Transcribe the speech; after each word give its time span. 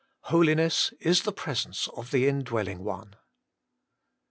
Holiness 0.33 0.91
Is 0.99 1.21
the 1.21 1.31
presence 1.31 1.87
of 1.89 2.09
the 2.09 2.27
Indwelling 2.27 2.83
One. 2.83 3.15